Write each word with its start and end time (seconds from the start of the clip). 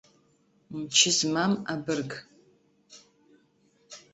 Мчы 0.77 1.09
змам 1.17 1.53
абырг. 1.73 2.09